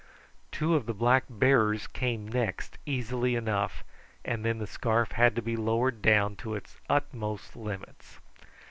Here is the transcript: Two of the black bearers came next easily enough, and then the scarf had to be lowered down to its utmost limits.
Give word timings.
Two 0.51 0.73
of 0.73 0.87
the 0.87 0.95
black 0.95 1.25
bearers 1.29 1.85
came 1.85 2.27
next 2.27 2.79
easily 2.87 3.35
enough, 3.35 3.83
and 4.25 4.43
then 4.43 4.57
the 4.57 4.65
scarf 4.65 5.11
had 5.11 5.35
to 5.35 5.43
be 5.43 5.55
lowered 5.55 6.01
down 6.01 6.35
to 6.37 6.55
its 6.55 6.77
utmost 6.89 7.55
limits. 7.55 8.17